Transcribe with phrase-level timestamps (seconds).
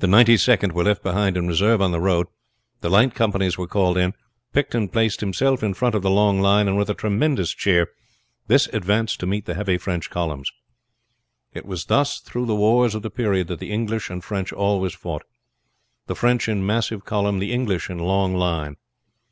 [0.00, 2.26] The Ninety second were left behind in reserve on the road,
[2.80, 4.14] the light companies were called in,
[4.52, 7.86] Picton placed himself in front of the long line, and with a tremendous cheer
[8.48, 10.50] this advanced to meet the heavy French columns.
[11.54, 14.94] It was thus through the wars of the period that the English and French always
[14.94, 15.22] fought:
[16.08, 18.74] the French in massive column, the English in long line.